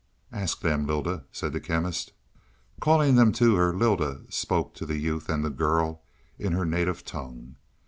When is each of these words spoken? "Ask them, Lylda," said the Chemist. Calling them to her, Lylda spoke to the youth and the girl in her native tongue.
"Ask 0.31 0.61
them, 0.61 0.87
Lylda," 0.87 1.25
said 1.31 1.53
the 1.53 1.59
Chemist. 1.59 2.13
Calling 2.79 3.13
them 3.13 3.31
to 3.33 3.53
her, 3.53 3.71
Lylda 3.71 4.21
spoke 4.31 4.73
to 4.73 4.85
the 4.87 4.97
youth 4.97 5.29
and 5.29 5.45
the 5.45 5.51
girl 5.51 6.01
in 6.39 6.53
her 6.53 6.65
native 6.65 7.05
tongue. 7.05 7.57